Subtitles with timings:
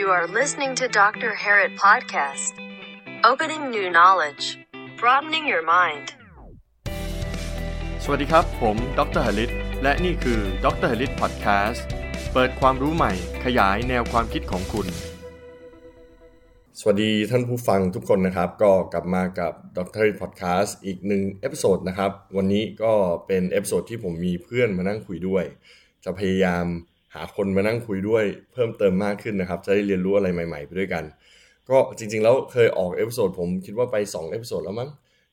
[0.00, 1.30] You are listening to Dr.
[1.42, 2.52] Harit Podcast.
[3.30, 4.44] Opening new knowledge,
[5.00, 6.06] broadening your mind.
[8.04, 9.50] สวัสดีครับ ผมดร.หริต
[9.82, 11.86] และนี่คือดร.หริตพอดแคสต์
[12.32, 13.12] เปิดความรู้ใหม่
[13.44, 14.86] ขยายแนวความคิดของคุณ
[16.80, 22.92] สวัสดีท่านผู้ฟังทุกคนนะครับ ก็กลับมากับดร.หริตพอดแคสต์อีกหนึ่ง episode นะครับ วันนี้ก็
[23.26, 25.44] เป็น episode ที่ผมมีเพื่อนมานั่งคุยด้วย
[26.04, 26.66] จะพยายาม
[27.14, 31.04] หาคนมานั่งคุยด้วยเพิ่มเติมมากขึ้นนะครับ จะได้เรียนรู้อะไรใหม่ ๆ ไปด้วยกัน
[31.68, 34.90] ก็จริง ๆ แล้วเคยออก episode ผมคิดว่าไป2 episode แล้วมั้ง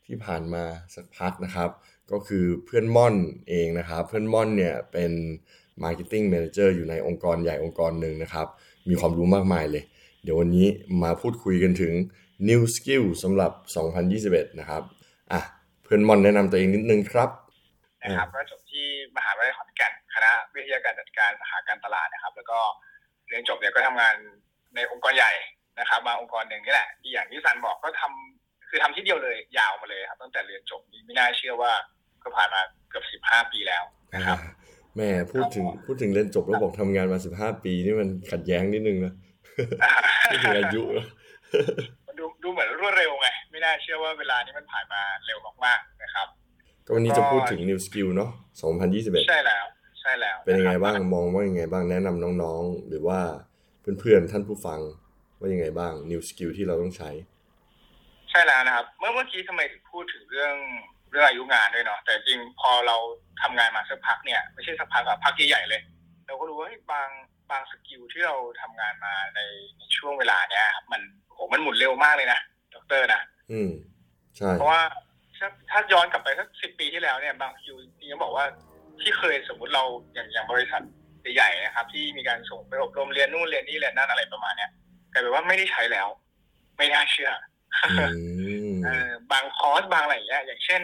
[0.07, 0.63] ที่ผ่านมา
[0.95, 1.69] สักพักนะครับ
[2.11, 3.15] ก็คือเพื่อนม่อน
[3.49, 5.11] เองนะครับ เพื่อนม่อนเนี่ยเป็น
[5.83, 8.47] Marketing Manager อยู่ในองค์กรใหญ่องค์กรหนึ่งนะครับ
[8.89, 9.83] มีความรู้มากมายเลย
[10.23, 10.67] เดี๋ยววันนี้
[11.03, 11.93] มาพูดคุยกันถึง
[12.49, 13.51] New Skill สำหรับ
[14.45, 14.83] 2021 นะครับ
[15.31, 15.41] อะ
[15.83, 17.29] เพื่อนม่อนแนะนำตัวเองนิดนึงครับ
[18.03, 22.59] นะครับก็จบที่มหาวิทยาลัยขอนแก่น ณะวิทยาการจัดการสาขาการตลาดนะครับ แล้วก็
[23.29, 24.15] เรียนจบเนี่ยก็ทำงาน
[24.75, 25.31] ในองค์กรใหญ่
[25.79, 31.71] นะครับ มาองค์กรหนึ่งนี่แหละที่อย่างที่สันบอกก็ทำคือทำที่เดียวเลยยาวมาเลยครับ ตั้งแต่เรียนจบนี่ไม่น่าเชื่อว่า
[32.23, 33.83] ก็ผ่านมาเกือบสิบห้าปีแล้ว
[34.15, 34.37] นะครับ
[34.95, 39.13] แม่พูดถึงพูดถึงเรียนจบแล้วบอกทำงานมา15ปีนี่มันขัดแย้งนิดนึงนะ
[40.31, 41.07] พูดถึงอายุแล้ว
[42.07, 46.27] มันดูดูเหมือนรวดเร็วไง ไม่น่าเชื่อว่าเวลานี้มันผ่านมาเร็วมากๆนะครับ
[46.85, 48.29] ก็วันนี้จะพูดถึง New Skill เนาะ
[48.79, 49.65] 2021 ใช่แล้ว
[50.01, 53.19] ใช่แล้ว เป็นยังไงะคบ้างมองว่ายังไงบ้างแนะนำน้องๆ หรือว่า
[53.99, 54.79] เพื่อนๆท่านผู้ฟัง
[55.39, 57.09] ว่ายังไงบ้าง New Skill ที่เราต้องใช้
[58.29, 60.55] ใช่แล้วนะครับ เมื่อเมื่อกี้ทำไมถึงพูดถึงเรื่อง
[61.11, 62.95] เรื่องอายุงานด้วยเนาะแต่จริงพอเรา
[63.41, 65.81] ทำงานมาสักพักเนี่ยไม่ใช่สักพักอะพักใหญ่ๆเลย
[66.25, 67.09] เราก็รู้ว่าเฮ้ยบาง
[67.51, 69.39] บาง skill ที่เราทำงานมาใน
[69.77, 72.39] ในช่วงเวลาเนี้ยครับมันโหมันหมุนเร็วมากเลยนะ
[72.73, 73.21] ดอกเตอร์นะ
[73.51, 73.71] อืม
[74.37, 74.81] ใช่เพราะว่า
[75.37, 78.45] ถ้าถ้าย้อนกลับไปสักสิบปีที่แล้วเนี่ยบางคิวที่เขาบอกว่า
[79.03, 80.81] ที่เคยสมมุติเราอย่างอย่างบริษัท
[81.35, 84.71] ใหญ่ๆนะครับ ที่มีการส่งไปอบรมเรียนนู่นเรียนนี่เรียนนั่นอะไรประมาณเนี้ย
[85.11, 86.07] กลายเป็นว่าไม่ได้ใช้แล้ว
[86.77, 87.31] ไม่น่าเชื่อ
[88.15, 88.23] อื
[88.71, 90.81] มเออบางคอร์สบางอะไรอย่างเงี้ยอย่างเช่น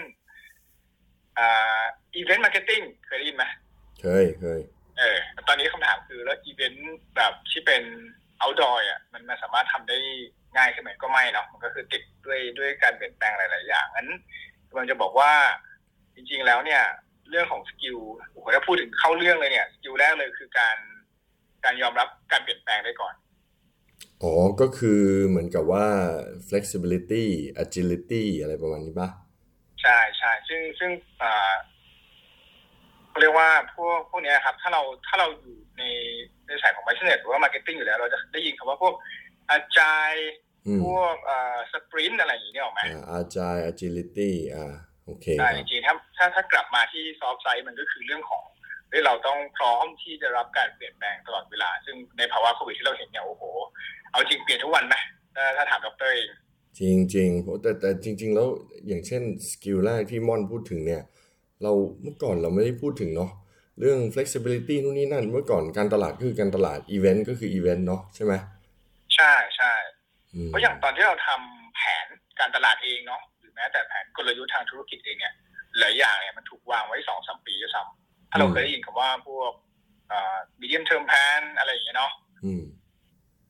[1.38, 1.82] อ่า
[2.16, 3.46] event marketing เคยได้ยินไหม
[4.02, 4.60] เคยเคย
[5.00, 7.84] เออตอนนี้คำถามคือแล้วอีเวนต์แบบที่เป็น
[8.42, 9.98] outdoor อะมันมันสามารถทำได้
[10.56, 14.10] ง่ายขึ้นไหมก็ไม่เนาะมันก็คือติดด้วยด้วยการเปลี่ยนแปลงหลาย ๆ อย่างงั้น
[14.70, 15.32] กำลังจะบอกว่า
[16.16, 16.84] จริง ๆ แล้วเนี่ย
[17.30, 17.98] เรื่องของ skill
[18.32, 20.78] โอ้โหถ้าพูดถึงเข้าเรื่องเลยเนี่ย skill แรกเลยคือการ
[21.66, 23.14] การยอมรับการเปลี่ยนแปลงได้ก่อน
[24.24, 25.86] อ๋อ ก็คือเหมือนกับว่า
[26.50, 27.26] flexibility
[27.64, 29.10] agility อะไรประมาณนี้ป่ะ
[29.82, 31.54] ใช่ใช่ซึ่งซึ่งอ่า
[33.10, 35.84] เขาเรียกว่าพวกพวกเนี้ยครับ ถ้าเราถ้าเราอยู่ใน
[36.48, 38.94] ในสายของ business หรือว่า marketing อยู่แล้ว เราจะได้ยินคำว่าพวก
[39.50, 40.14] อาจาย
[40.68, 44.76] อืมพวกอ่าสปรินต์อะไรอย่างเงี้ยออกไหมอ่า agile agility อ่า
[45.08, 48.44] โอเคคใช่รับจริงๆถ้าถ้าถ้ากลับมาที่ซอฟต์ไซด์มันก็คือเรื่องของ
[48.90, 53.44] เฮ้ยเราต้องพร้อมที่จะรับการเปลี่ยนแปลงตลอดเวลา ซึ่งในภาวะโควิดที่เราเห็นเนี่ยโอ้โห
[54.12, 54.96] เอาจริงเปลี่ยนทุกวันไหม
[55.36, 56.30] ถ้าถ้าถามดรเอง
[56.80, 58.48] จริงจริงๆแต่แต่จริง ๆ แล้ว
[58.88, 61.02] อย่างเช่นสกิลแรกที่ม่อนพูดถึงเนี่ย
[61.64, 63.32] เราเมื่อก่อนเราไม่ได้พูดถึงเนาะ
[63.80, 68.34] เรื่อง flexibility นู่นนี่นั่น เมื่อก่อนการตลาดก็คือการตลาด event ก็คือ event เนาะใช่ไหม
[69.16, 69.74] ใช่ใช่
[70.36, 72.08] อืมเพราะอย่างตอนที่เราทำแผน
[72.40, 75.34] การตลาดเองเนาะหรือ แม้แต่แผนกลยุทธ์ทางธุรกิจเองเนี่ย
[75.80, 79.52] หลายอย่างเนี่ยมันถูกวางไว้สองสามปีด้วยซ้ำถ้าเราเคยได้ยินคำว่าพวก
[80.12, 82.12] อ่า medium term plan อะไรอย่างเงี้ยเนาะ
[82.46, 82.64] อืม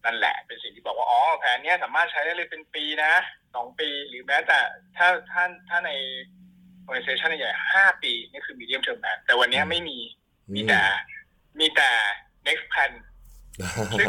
[0.05, 3.13] นั่นแหละเป็นสิ่งที่บอกว่าอ๋อแผนเนี้ยสามารถใช้ได้เลยเป็นปีนะ
[3.55, 4.59] สองปีหรือแม้แต่
[4.97, 5.91] ถ้าถ้าถ้าใน
[6.85, 9.97] organization ใหญ่ๆห้าปีนี่คือ medium term plan แต่วันเนี้ยไม่มี
[10.53, 10.81] มีแต่
[11.59, 11.89] มีแต่
[12.47, 12.91] next plan
[13.99, 14.07] ซึ่ง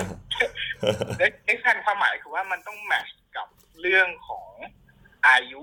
[1.49, 3.47] next plan ความหมายคือว่ามันต้องแมทช์กับ
[3.81, 4.49] เรื่องของ
[5.29, 5.63] อายุ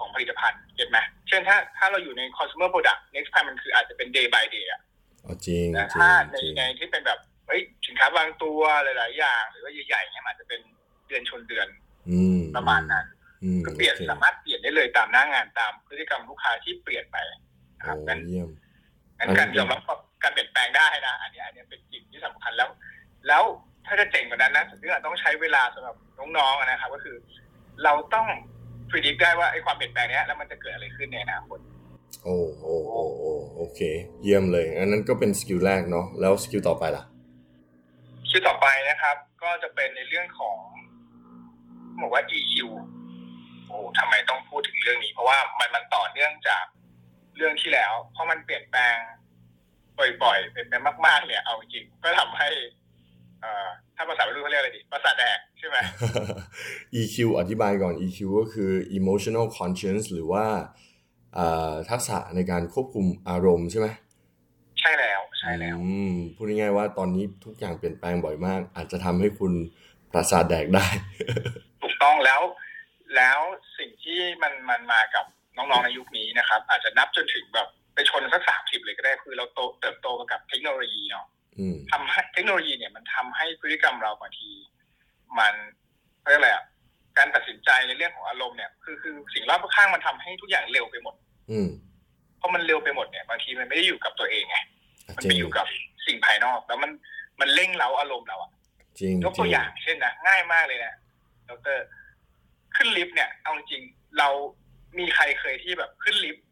[0.00, 4.80] ของผลิตภัณฑ์เห็นไหมเช่นถ้าถ้าเราอยู่ใน consumer product next plan มันคืออาจจะเป็น day by day อะ
[5.24, 10.60] อ๋อจริงแต่จริถ้างในจริงในที่เป็นแบบเฮ้ยสินค้าบางตัวหลาย ๆ อย่าง หรือว่าใหญ่ๆเนี่ยมันอาจจะเป็น
[11.08, 11.68] เดือนชนเดือน
[12.10, 13.06] อืมประมาณนั้น
[13.44, 18.48] อืมก็เปลี่ยนโอคสามารถเปลี่ยนได้เลยตามหน้างานตามพฤติกรรมลูกค้าที่เปลี่ยนไปนะครับโอ้งั้นเยี่ยม
[19.18, 19.80] งั้นอันการยอมรับ
[20.22, 22.68] การเปลี่ยนแปลงได้นะ อันนี้อันนี้เป็นสิ่งที่สำคัญแล้ว
[23.28, 23.42] แล้ว
[23.86, 27.16] ถ้าจะเจ๋งกว่านั้นนะซึ่งอาจต้องใช้เวลาสำหรับน้องๆนะครับ ก็คือ
[27.84, 28.26] เราต้อง
[28.90, 31.58] พิจิตได้ว่าไอ้ความเปลี่ยนแปลงนี้แล้วมันจะเกิดอะไรขึ้นในอนาคต
[32.24, 33.80] โอ้โอ้โอ้โอเค
[34.22, 37.04] เยี่ยมเลย อันนั้นก็เป็น skill แรกเนาะแล้ว skill ต่อไปล่ะ
[38.30, 40.58] ชื่อต่อไปนะครับ ก็จะเป็นในเรื่องของ
[42.00, 42.54] บอกว่า EQ
[43.66, 46.64] โอ้ทำไมต้องพูดถึงเรื่องนี้ เพราะว่ามันมันต่อเนื่องจาก
[47.36, 48.96] เรื่องที่แล้ว เพราะมันเปลี่ยนแปลง
[50.22, 52.48] บ่อยๆเปลี่ยนแปลงมาก ๆ เนี่ยเอาจริงก็ทำให้
[53.40, 53.68] เอ่อ
[54.00, 55.76] ถ้าภาษาวัยรุ่นเขาเรียกอะไรดีประสาทแดกใช่ไหม
[57.00, 60.44] EQ อธิบายก่อน EQ ก็คือ emotional conscience หรือว่า
[61.38, 63.88] อ่าทักษะในการควบคุมอารมณ์ใช่ไหม
[64.80, 69.52] ใช่แล้วใช่แล้วอืมพูดง่ายๆว่าตอนนี้ทุกอย่างเปลี่ยนแปลงบ่อยมาก อาจจะทำให้คุณ
[70.12, 70.86] ประสาทแดกได้
[71.82, 72.40] ถูกต้องแล้ว
[73.16, 73.40] แล้ว
[73.78, 75.24] สิ่งที่มันมันมากับ
[75.56, 81.39] น้องๆในยุคนี้นะครับ อาจจะนับจนถึงแบบไปชนสักสามสิบเลยก็ได้คือเราโตเติบโตมากับเทคโนโลยีเนาะอืม
[81.92, 84.50] ทำให้เทคโนโลยีเนี่ยมันทำให้พฤติกรรมเราบางที
[85.38, 85.54] มัน
[86.20, 86.64] เขาเรียกอะไรอะ
[87.18, 91.14] การตัดสินใจในเรื่องของอารมณ์เนี่ยคือคือสิ่งรอบข้างมันทำให้ทุกอย่างเร็วไปหมด
[91.50, 91.68] อืม
[92.40, 94.56] พอมันเร็วไปหมดเนี่ยบางทีมันไม่ได้อยู่กับตัวเองไง
[95.16, 95.66] มันจริไปงอยู่กับ
[96.06, 96.90] สิ่งภายนอก แล้วมัน
[97.40, 98.50] มันเร่งเร้าอารมณ์เราอะ
[99.00, 100.94] จริงยกตัวอย่างเช่นนะง่ายมากเลยนะ
[101.48, 101.78] ดร
[102.76, 104.28] ขึ้นลิฟต์เนี่ยเอาจริงๆเรา
[104.98, 106.44] มีใครเคยที่แบบขึ้นลิฟต์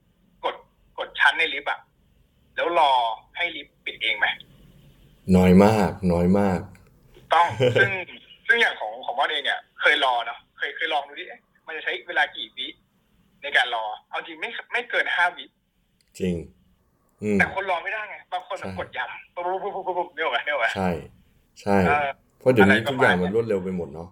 [0.45, 0.57] กด
[0.99, 1.81] กดชั้นในลิฟต์อะ
[2.57, 2.93] แล้วรอ
[3.37, 4.27] ให้ลิฟต์ปิดเองไหม
[5.37, 6.61] น้อยมากน้อยมาก
[7.15, 7.47] ถูกต้อง
[7.77, 7.91] ซึ่ง
[8.47, 12.67] ซึ่งอย่างของของมอสเองเนี่ยเคยรอเนาะเคยเคยลองดูดิเอ๊ะมันจะใช้เวลากี่วิ
[13.43, 15.45] ในการรอ เอาจริงไม่ไม่เกินห้าวิ
[16.19, 16.35] จริง
[17.23, 20.89] อืมแต่คนรอไม่ได้ไงบางคนมันใช่กดย้ำปุ๊บปุ๊บปุ๊บปุ๊บปุ๊บเนี่ยหรอเนี่ยหรอใช่
[21.61, 22.09] ใช่เออ
[22.39, 24.09] เพราะเดี๋ยวนี้อะไรประมาณทุกอย่างมันรวดเร็วไปหมดเนาะ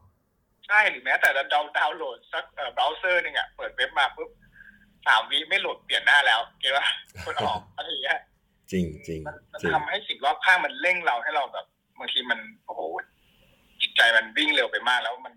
[0.66, 4.30] ใช่หรือแม้แต่เราดาวน์ดาวน์โหลดสักเอ่อเบราว์เซอร์หนึ่งอะเปิดเว็บมาปุ๊บ
[5.06, 6.86] สามวิไม่โหลดเปลี่ยนหน้าแล้วเก็ตว่า
[7.24, 8.20] คนออกอะไรอย่างเงี้ย
[8.72, 11.66] จริงจริงมันมันจริงทำให้สิ่งรอบข้างมันเร่งเราให้เราแบบ
[11.98, 12.80] บางทีมันโอ้โห
[13.80, 15.34] จิตใจมันวิ่งเร็วไปมากแล้วมัน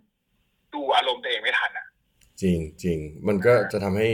[0.73, 1.85] ดูอารมณ์ตัวเองไม่ทันอะ
[2.41, 2.97] จริงจริง
[3.27, 4.09] มันก็จะทำให้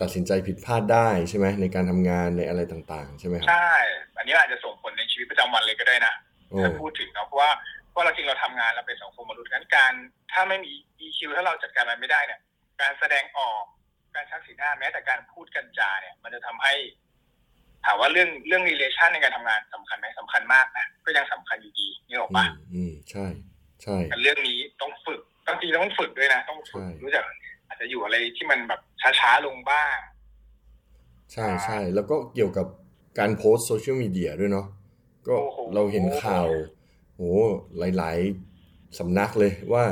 [0.00, 3.74] ตัดสินใจผิดพลาดได้ใช่ไหมในการทำงานในอะไรต่าง ๆ ใช่ไหมครับใช่
[4.16, 6.14] อันนี้อาจจะส่งผลในชีวิตประจำวันเลยก็ได้นะ
[6.50, 7.50] โอ้ถ้าพูดถึงเนาะเพราะว่า
[7.90, 9.92] เพราะเราจริงเราทำงานเราเป็นสังคมมนุษย์งั้นการ
[10.32, 10.72] ถ้าไม่มี
[11.04, 12.40] EQ ถ้าเราจัดการมันไม่ได้เนี่ย
[12.80, 13.62] การแสดงออก
[14.14, 16.74] การชักสีหน้าแม้แต่การพูดกันจาเนี่ย มันจะทำให้
[17.84, 23.26] ถามว่าเรื่องเรื่อง relation ในการทำงานสำคัญไหมสำคัญมากนะก็ยังสำคัญอยู่ดีนี่หรอกอืปะมอืมใช่
[23.82, 27.24] ใช่แต่เรื่องนี้ต้องฝึกต้องจริงต้องฝึกด้วยนะต้องฝึกใช่รู้จัก
[27.68, 28.80] อาจจะอยู่อะไรที่มันแบบ
[29.20, 29.96] ช้าๆลงบ้าง
[31.32, 32.66] ใช่ใช่แล้วก็เกี่ยวกับ
[33.18, 34.66] การโพสโซเชียลมีเดียด้วยเนาะ
[35.28, 36.48] ก็โอ้โหเราเห็นข่าว
[37.16, 37.32] โอ้
[37.78, 38.18] หลาย
[38.58, 39.84] ๆสำนักเลยว่า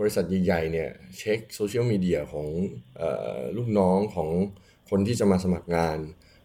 [0.00, 2.48] บริษัทใหญ่ๆเนี่ยเช็คโซเชียลมีเดียของ
[2.96, 4.30] เอ่อลูกน้องของ
[4.90, 5.98] คนที่จะมาสมัครงาน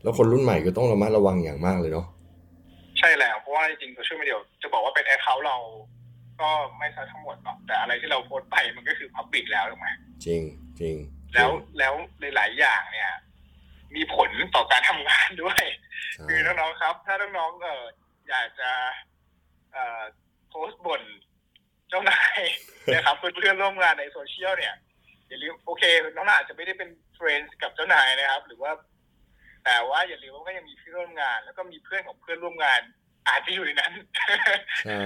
[0.03, 2.07] แล้วคนรุ่นใหม่ก็ต้องระมัดระวังอย่างมากเลยเนาะ
[2.99, 5.57] ใช่แล้วเพราะว่าจริงๆโซเชียลมีเดียจะบอกว่าเป็น account เรา
[6.41, 6.49] ก็
[6.79, 9.87] ไม่ใช่ทั้งหมดหรอกแต่อะไรที่เราโพสต์ไปมันก็คือ public แล้วถูกไหม
[10.25, 10.41] จริง
[10.79, 10.95] จริง
[11.33, 11.93] แล้วแล้ว
[12.35, 13.11] หลายๆอย่างเนี่ย
[13.95, 15.61] มีผลต่อการทำงานด้วย
[16.13, 17.83] ใช่คือน้องๆครับ ถ้าน้องๆเออ
[18.29, 18.71] อยากจะ
[19.71, 20.01] เอ่อ
[20.49, 21.01] โพสต์บ่น
[21.89, 22.39] เจ้านาย
[22.93, 24.75] นะครับเพื่อนๆร่วมงานในโซเชียลเนี่ย
[25.27, 28.71] อย่าลืมโอเคน้องๆอาจจะไม่ได้เป็น friend กับเจ้านายนะครับ หรือว่า
[29.71, 32.81] แต่ว่าอย่าลืมว่าก็ยังมีเพื่อนร่วมงาน แล้วก็มีเพื่อนของเพื่อนร่วมงาน
[33.27, 33.93] อาจจะอยู่ในนั้น
[34.85, 35.01] ใช่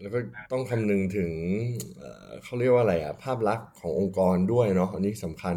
[0.00, 0.18] แล้วก็
[0.52, 1.30] ต้องคำนึงถึง
[1.98, 5.56] เอ่อเขาเรียกว่าอะไรอะภาพลักษณ์ขององค์กรด้วยเนาะอันนี้สำคัญ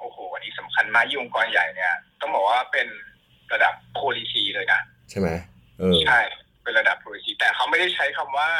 [0.00, 2.88] โอ้โหอันนี้สำคัญมากยิ่งองค์กรใหญ่เนี่ย ต้องบอกว่าเป็น
[3.52, 4.80] ระดับ policy เลยนะ
[5.10, 5.28] ใช่ไหม
[5.78, 6.20] เออใช่
[6.62, 8.50] เป็นระดับ policy แต่เขาไม่ได้ใช้คำว่า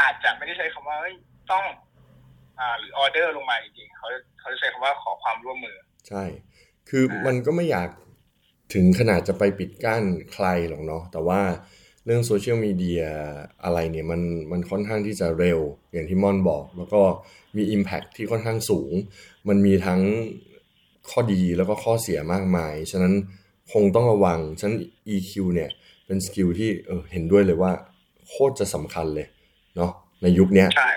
[0.00, 1.16] อาจจะไม่ได้ใช้คำว่าเฮ้ย
[1.52, 1.64] ต้อง
[2.58, 4.08] อ่าหรือ order ลงมาจริงๆเขา
[4.38, 5.76] เขาจะใช้คำว่าขอความร่วมมือ
[6.08, 6.22] ใช่
[6.88, 7.88] คือมันก็ไม่อยาก
[8.74, 10.02] ถึงขนาดจะไปปิดกั้น
[10.32, 11.40] ใครหรอกเนาะแต่ว่า
[12.06, 13.04] เรื่องโซเชียลมีเดีย
[13.64, 14.20] อะไรเนี่ยมัน
[14.52, 15.60] มันค่อนข้างที่จะเร็ว
[15.92, 17.02] อย่างที่ม่อนบอก แล้วก็
[17.56, 18.92] มี Impact ที่ค่อนข้างสูง
[19.48, 20.00] มันมีทั้ง
[21.10, 23.14] ข้อดีแล้วก็ข้อเสียมากมาย ฉะนั้น
[23.72, 24.78] คงต้องระวัง ฉะนั้น
[25.14, 25.70] EQ เนี่ย
[26.06, 27.72] เป็นสกิลที่เออเห็นด้วยเลยว่า
[28.28, 29.26] โคตรจะสำคัญเลย
[29.76, 29.90] เนาะ
[30.22, 30.90] ในยุคเนี้ยใช่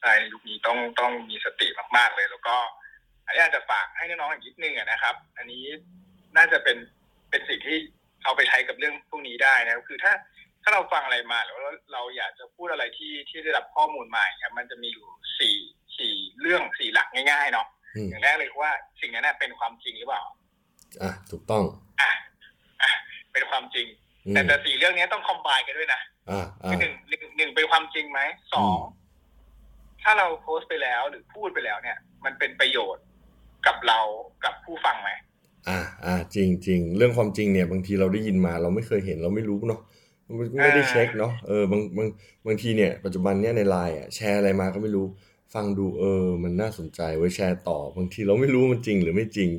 [0.00, 1.66] ใช่ในยุคนี้ต้องต้องมีสติ
[1.96, 2.56] มาก ๆ เลยแล้วก็
[3.30, 5.64] อันนี้อาจจะฝากให้น้องๆอีกนิดนึงอะนะครับ อันนี้
[6.36, 6.76] น่าจะเป็น
[7.30, 7.76] เป็นสิ่งที่
[8.24, 10.12] เอาไปใช้กับเรื่องพวกนี้ได้นะครับคือถ้า
[10.62, 15.06] ถ้าเราฟังอะไรมาหรือว่าเราเราอยากจะพูดอะไรที่ที่ได้รับข้อมูลมาอย่างเงี้ยมันจะมีอยู่
[15.38, 15.56] สี่
[15.98, 20.22] สี่เรื่องสี่หลักง่ายๆเนาะอืมอย่างแรกเลยคือว่าสิ่งนั้นนะเป็นความจริงหรือเปล่า
[21.02, 21.64] อะถูกต้อง
[22.00, 22.10] อะ
[22.82, 22.92] อะ
[23.32, 23.86] เป็นความจริง
[24.26, 28.20] อืมแต่แต่สี่เรื่องนี้ต้องคอมไบกันด้วยนะอ่าอ่าคือหนึ่งหนึ่งหนึ่งเป็นความจริงไหม
[28.52, 28.98] สองอืม
[30.02, 33.04] ถ้าเราโพสต์ไปแล้วหรือพูดไปแล้วเนี่ย มันเป็นประโยชน์
[33.66, 33.98] กับเรา
[34.44, 35.10] กับผู้ฟังไหม
[35.68, 39.80] อ่าอ่าจริงจริงเรื่องความจริงเนี่ย บางทีเราได้ยินมาเราไม่เคยเห็นเราไม่รู้เนาะ
[40.26, 42.08] มันไม่ได้เช็คเนาะเออบางบาง
[42.46, 45.06] บางทีเนี่ยปัจจุบันเนี่ยในไลน์อะแชร์อะไรมาก็ไม่รู้
[45.54, 49.50] ฟังดูเออ มันน่าสนใจไว้แชร์ต่อบางทีเราไม่รู้มันจริงหรือไม่จริง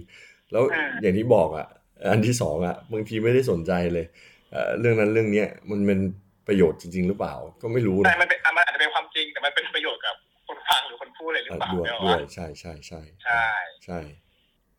[0.51, 0.63] แล้ว
[1.01, 1.67] อย่างที่บอกอะ
[2.11, 4.05] อันที่สองอะบางทีไม่ได้สนใจเลย
[4.51, 5.99] เอ่อเรื่องนั้นเรื่องเนี้ยมันเป็น
[6.47, 10.30] ประโยชน์จริง ๆ หรือเปล่า ก็ไม่รู้ใช่นะมันเป็นอะมันอาจจะเป็นความจริงแต่มันเป็นประโยชน์กับคน
[10.71, 13.45] ฟังหรือคนพูดเลยหรืออะเปล่าด้วยเนี่ยด้วว่ายใช่ใช่ใช่ใช่
[13.85, 13.99] ใช่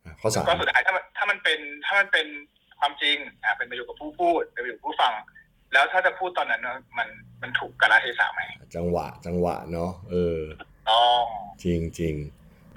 [0.05, 2.27] อะข้อสามก็สุดท้ายถ้ามันถ้ามันเป็นถ้ามันเป็น
[2.81, 5.13] ความจริงอะเป็นประโยชน์กับผู้พูดเป็นประโยชน์กับผู้ฟัง
[5.73, 7.09] แล้วถ้าจะพูดตอนนั้นนะมัน
[7.43, 8.43] มันถูกกาลเทศะไหม
[8.77, 10.39] จังหวะ จังหวะเนาะเออ
[10.91, 11.25] ต้อง
[11.65, 12.15] จริงจริง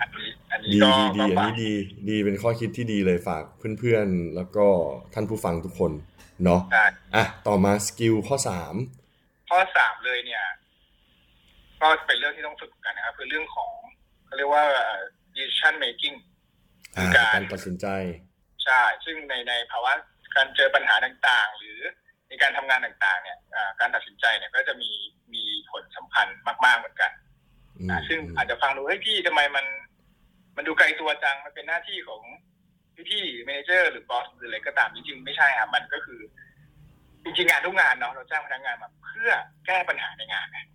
[0.01, 1.71] อันนี้อันนี้ดีก็ดีดีก็อันฝากนี้ดี
[2.09, 3.43] ดีเป็นข้อคิดที่ดีเลยฝาก
[3.79, 4.67] เพื่อนๆ แล้วก็
[5.13, 5.91] ท่านผู้ฟังทุกคน
[6.43, 8.75] เนาะใช่อะต่อมาสกิลข้อสาม
[9.49, 10.43] ข้อสามเลยเนี่ย
[11.81, 13.71] ก็เป็นเรื่องที่ต้องฝึกกันนะครับคือเรื่องของ
[14.25, 14.65] เขาเรียกว่า
[15.35, 16.15] decision making
[16.95, 17.87] อ่าการการตัดสินใจ
[18.63, 19.91] ใช่ซึ่งในในภาวะ
[20.35, 21.79] การเจอปัญหาต่างๆ หรือ
[22.29, 24.91] ในการทำงานต่างๆ เนี่ยอ่าการตัดสินใจเนี่ยก็จะมี
[25.33, 26.27] มีผลสำคัญ
[26.65, 27.11] มากๆเหมือนกัน
[27.77, 29.65] อืมอ่าซึ่งอาจจะฟังดูเฮ้ยพี่ทำไมมัน
[30.55, 32.21] มันดูไกลตัวจังมันเป็นหน้าที่ของ
[33.09, 36.21] พี่ๆ manager หรือ boss หรืออะไรก็ตามจริงๆไม่ใช่ครับมันก็คือ
[37.23, 39.31] จริงๆงานทุกงานเนาะเราจ้างพนักงานมาเพื่อ
[39.65, 40.74] แก้ปัญหาในงานไงอื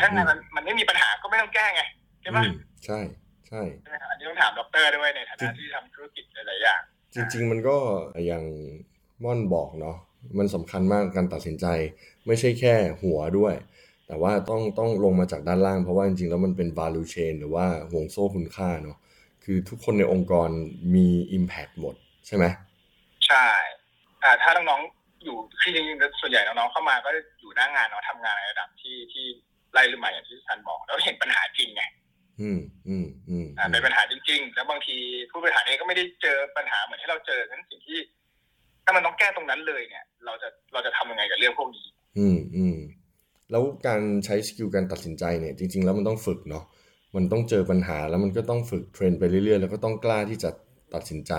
[0.00, 1.82] ถ้างานมันมันไม่มีปัญหาก็ไม่ต้องแก้ไง
[2.22, 2.52] ใช่ปะอืม
[2.84, 2.98] ใช่
[3.48, 6.80] ใช่ใช่ไหมครับอันนี้ต้องถามด็อกเตอร์ด้วยในฐานะที่ทำธุรกิจหลายๆอย่าง
[7.14, 7.76] จริง ๆ มันก็
[8.26, 8.44] อย่าง
[9.24, 9.96] ม่อนบอกเนาะ
[10.38, 11.66] มันสำคัญมากการตัดสินใจ
[12.26, 13.54] ไม่ใช่แค่หัวด้วย
[14.06, 18.96] แต่ว่าต้องต้องลงมาจากด้านล่างเพราะว่าจริงๆแล้วมันเป็น value chain หรือว่าห่วงโซ่คุณค่าเนาะ
[19.44, 20.48] คือทุกคนในองค์กร
[20.94, 21.94] มี impact หมด
[22.26, 22.44] ใช่ไหม
[23.26, 23.46] ใช่
[24.22, 27.10] อ่าถ้าน้องๆอยู่คือจริงๆส่วนใหญ่น้องๆเข้ามาก็
[27.40, 29.26] อยู่หน้างานเนาะทำงานในระดับที่ที่
[29.72, 31.82] ไล่ขึ้นมาอย่างที่ท่านบอกแล้วเห็นปัญหาจริงไง
[32.40, 34.96] อืมอืมอืมอ่าเป็นปัญหาจริง ๆ แล้วบางที
[35.30, 37.98] ผู้บริหารเองก็ไม่ได้เจอปัญหาเหมือนที่เราเจอนั้นสิ่งที่
[38.84, 41.86] ถ้ามันต้องแก้ตรงนั้นเลยเนี่ย เราจะเราจะทำยังไงกับเรื่องพวกนี้
[42.18, 42.76] อืมอืม
[43.50, 46.64] แล้วการใช้สกิลการตัดสินใจเนี่ย จริง ๆ แล้วมันต้องฝึกเนาะ
[47.16, 50.50] มันต้องเจอปัญหาแล้วมันก็ต้องฝึกเทรนไปเรื่อยๆ แล้วก็ต้องกล้าที่จะ
[50.94, 51.32] ตัดสินใจ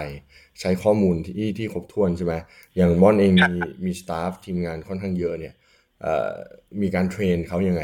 [0.59, 2.33] ใช้ข้อมูลที่ที่ครบถ้วนใช่ไหม
[2.75, 3.51] อย่างม่อนเองมี
[3.85, 5.53] มีสตาฟทีมงานค่อนข้างเยอะเนี่ย
[6.01, 6.33] เอ่อ
[6.81, 7.83] มีการเทรนเขายังไง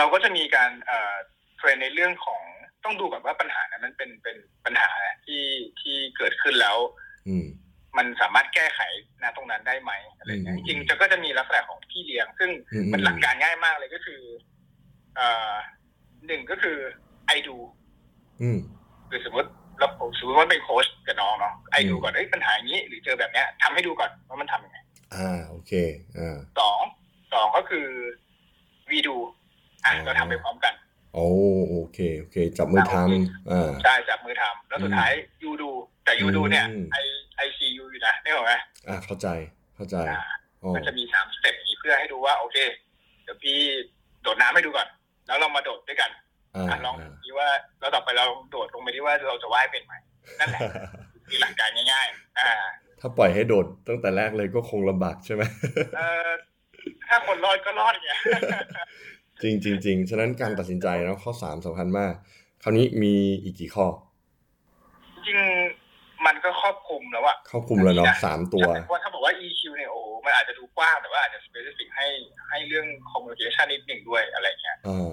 [0.00, 1.14] เราก็จะมีการเอ่อ
[1.56, 2.42] เทรนในเรื่องของ
[2.84, 4.90] ต้องดูก่อนว่าปัญหานั้นมันเป็นเป็นปัญหา
[5.24, 5.44] ที่
[5.80, 6.76] ที่เกิดขึ้นแล้ว
[7.28, 7.46] อืม
[7.98, 8.80] มันสามารถแก้ไข
[9.22, 14.20] นะตรงนั้นได้ไหมอะไรเงี้ยอืจมริงๆจะก็จะมีลักษณะของพี่เลี้ยง ซึ่งอืมมันหลักการง่ายมากเลยก็คือ
[15.16, 15.54] เอ่อ
[16.26, 16.78] หนึ่งก็คือ
[17.26, 17.56] ไอดู
[18.42, 18.58] อืม
[19.10, 19.88] คือสมมติเรา
[20.18, 24.78] สมมติว่าเป็นโค้ชกับน้องเนาะไอดูอืมก่อนเอ้ยปัญหาอย่างนี้ หรือเจอแบบเนี้ยทำให้ดูก่อนว่ามันทำยังไง
[25.14, 25.72] อ่าโอเค
[26.18, 26.80] อ่าสอง
[27.32, 27.86] สองก็คือ
[28.90, 29.16] วีดู
[29.84, 30.74] อะอ๋อเราทำไปพร้อมกัน
[31.14, 31.26] โอ้
[31.68, 35.70] โอเคโอเค จับมือทำอ่าใช่จับมือทำแล้วสุดท้ายยูดู
[36.04, 36.96] แต่ยูดูเนี่ยอืมไอ
[37.36, 38.52] ไอซียูอยู่นะนี่หรอกไหม
[38.88, 39.28] อ่าเข้าใจ
[39.76, 40.22] เข้าใจอ่า
[40.62, 42.56] อ๋อมันจะมีสามสเต็ปนี้เพื่อให้ดูว่า โอเค
[43.24, 43.56] เดี๋ยวพี่
[44.22, 44.88] โดดน้ำให้ดูก่อน
[45.26, 46.10] แล้วเรามาโดดด้วยกัน
[46.56, 47.48] อ่าอะลองอ่าดูว่า
[47.80, 49.94] แล้วต่อไปเราโดดลงไปที่ว่าเราจะว่ายเป็นไหม
[50.38, 50.60] นั่นแหละ
[51.28, 52.50] คือหลักการง่ายๆอ่า
[53.00, 55.42] ถ้าปล่อยให้โดดตั้งแต่แรกเลยก็คงลำบากใช่ไหม
[55.96, 56.30] เอ่อ
[57.08, 58.10] ถ้าคนรอดก็รอดไง
[59.42, 62.12] จริงจริงจริงฉะนั้นการตัดสินใจเนาะข้อสามสำคัญมาก
[62.62, 63.86] คราวนี้มีอีกกี่ข้อ
[65.14, 72.06] จริงๆมันก็ครอบคลุมแล้วอะครอบคลุมแล้วเนาะสามตัวใช่เพราะว่าถ้าบอกว่า EQ เนี่ยโอ้โหมันอาจจะดูกว้างแต่ว่าอาจจะ specific ให้
[72.48, 74.98] ให้เรื่อง communication นิดหนึ่งด้วยอะไรเงี้ยอ่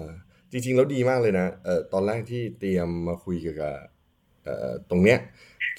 [0.50, 3.74] จริง ๆ แล้วดีมากเลยนะเอ่อตอนแรกที่เตรียมมาคุยเกี่ยวกับ
[4.44, 5.18] เอ่อตรงเนี้ย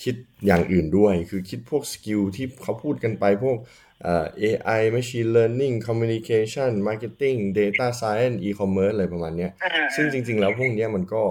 [0.03, 0.15] คิด
[0.45, 9.51] อย่างอื่นด้วย คือคิดพวกสกิลที่เขาพูดกันไปพวกเอ่อ AI machine learning communication marketing data science e-commerce อะไรประมาณเนี้ย
[9.95, 11.23] ซึ่งจริง ๆ แล้วพวกเนี้ยมันก็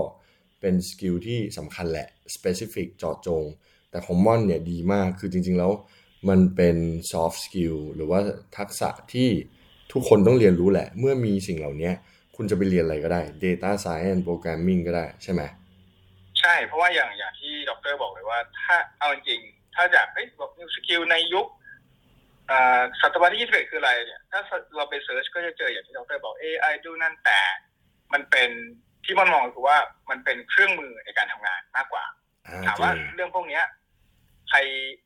[0.61, 3.43] เป็น skill ที่สำคัญแหละ specific เจาะจง
[3.91, 5.73] แต่ของม่อนเนี่ยดีมาก คือจริง ๆ แล้ว
[6.29, 6.77] มันเป็น
[7.11, 8.21] soft skill หรือว่า
[8.59, 9.29] ทักษะที่
[9.93, 11.91] ทุกคนต้องเรียนรู้แหละ เมื่อมีสิ่งเหล่านี้
[12.37, 15.43] คุณจะไปเรียนอะไรก็ได้ data science programming ก็ได้ใช่ไหม
[16.41, 21.58] ใช่ เพราะว่าอย่างอย่างที่ดรบอกเลยว่า ถ้าเอาจริงๆถ้าจากเฮ้ยบอก new skill ในยุคเอ่อ
[23.01, 24.41] ศตวรรษที่21คืออะไรเนี่ย ถ้า
[24.77, 27.41] เราไป search ก็จะเจออย่างที่ดรบอก AI ดูนั่นแต่
[28.13, 28.51] มันเป็น
[29.05, 29.79] ที่มันมองคือว่า
[30.11, 32.05] มันเป็นเครื่องมือในการทำงานมากกว่า
[32.47, 33.65] อ่าถามว่าจริงเรื่องพวกเนี้ย
[34.49, 34.59] ใคร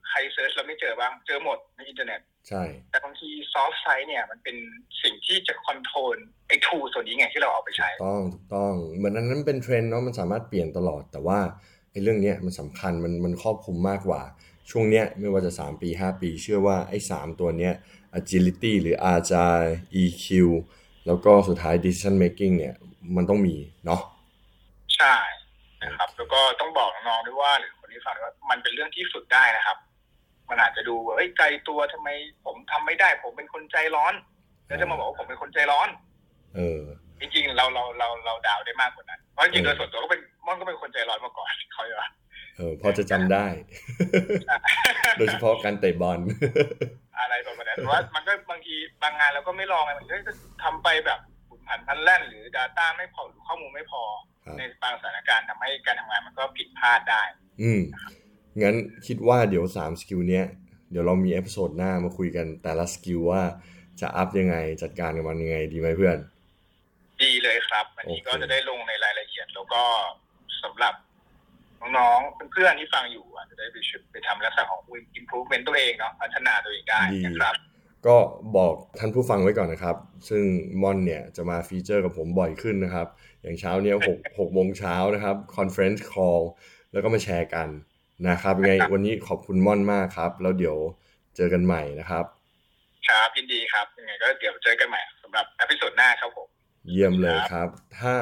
[0.09, 4.57] ใคร search เราไม่เจอบ้าง เจอหมดในอินเทอร์เน็ต ใช่ แต่บางที soft side เนี่ยมันเป็น
[5.03, 6.17] สิ่งที่จะ control
[6.49, 11.39] ไอ้ tool ส่วนนี้ไงที่เราเอาไปใช้ถูกต้องถูกต้องเหมือนอันนั้นเป็นเทรนด์เนาะมันสามารถเปลี่ยนตลอด แต่ว่า
[11.93, 14.23] ไอ้เรื่องเนี้ยมันสำคัญมันมันครอบคลุมมากกว่า
[14.71, 17.73] ช่วงเนี้ยไม่ว่าจะ 3 ปี 5 ปี เชื่อว่าไอ้3ตัวเนี้ย
[18.19, 19.69] agility หรือ agile
[20.02, 20.26] EQ
[21.07, 22.75] แล้วก็สุดท้าย decision making เนี่ย
[23.16, 24.00] มันต้องมีเนาะ
[24.97, 25.16] ใช่
[25.83, 29.78] นะครับ แล้วก็ต้องบอกน้องๆด้วยว่าหรือคนที่ฟังด้วยว่ามันเป็นเรื่องที่ฝึกได้นะครับ
[30.50, 32.09] มันอาจจะดูว่าเอ้ยไกลตัวทำไม
[32.45, 34.14] ผมทำไม่ได้ ผมเป็นคนใจร้อน
[34.66, 35.88] แล้วจะมาบอกว่าผมเป็นคนใจร้อน
[36.54, 36.81] เออ
[37.21, 42.09] จริงๆเราเราเราเราดาวได้มากกว่านั้นเพราะจริงๆเอโดอยส่วนตัวก็เป็นม่อนก็เป็นคนใจร้อนมาก่อนเขาจะว่า
[42.56, 43.47] เออพอจะจำได้
[45.18, 46.18] โดยเฉพาะการเตะบอล
[47.18, 50.32] อะไรประมาณนั้นแต่ว่ามันก็บางทีบางงานเราก็ไม่ลองไงมันก็จะ
[50.62, 54.02] ทำไปแบบผลุนผลันพลันแล่น หรือ Data ไม่พอหรือข้อมูลไม่พอ
[54.44, 57.23] ครับในบางสถานการณ์ทำให้การทำงานมันก็ผิดพลาดได้
[57.62, 57.80] อืม
[58.62, 60.47] งั้นคิดว่าเดี๋ยว3 skill เนี้ย
[60.90, 63.42] เดี๋ยวเรามี episode หน้ามาคุยกันแต่ละ skill ว่า
[64.00, 66.18] จะ up ยังไงจัดการกับมันยังไงดีไหมเพื่อน
[67.23, 69.82] ดีเลยครับ อันนี้โอเคก็จะได้ลงในรายละเอียดแล้วก็
[70.62, 70.94] สำหรับ
[71.99, 74.81] น้องๆเพื่อนๆที่ฟังอยู่อาจจะได้ไปช่วยไปทำลักษณะของ
[75.21, 77.55] improvement ตัวเองเนาะพัฒนาตัวเองได้ดีนะครับ
[78.07, 78.17] ก็
[78.57, 79.97] บอกท่านผู้ฟังไว้ก่อนนะครับ
[80.29, 80.45] ซึ่ง
[80.83, 83.07] มอนเนี่ยจะมา feature กับผมบ่อยขึ้นนะครับ
[83.43, 86.41] อย่างเช้าเนี้ยหกหกโมงเช้านะครับ conference call
[86.93, 87.69] แล้วก็มาแชร์กัน
[88.29, 90.77] นะครับยังไงครับวันนี้ขอบคุณม่อนมากครับ แล้วเดี๋ยว
[91.37, 92.25] เจอกันใหม่นะครับ
[93.09, 96.49] ครับยินดีครับยังไงก็เดี๋ยวเจอกันใหม่สำหรับ episode หน้าครับผม
[96.89, 98.15] เยี่ยมเลยครับ ถ้า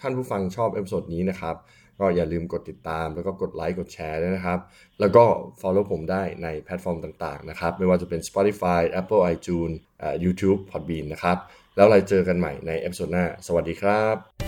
[0.00, 1.56] ท่านผู้ฟังชอบ episode นี้นะครับ
[2.00, 4.58] ก็อย่าลืมกดติดตาม แล้วก็กดไลค์กดแชร์ด้วยนะครับ
[5.00, 5.24] แล้วก็
[5.60, 11.36] follow ผมได้ในแพลตฟอร์มต่างๆนะครับ ไม่ว่าจะเป็น Spotify Apple iTunes อ่า YouTube Podbean นะครับ
[11.76, 14.47] แล้วเราเจอกันใหม่ใน episode หน้า สวัสดีครับ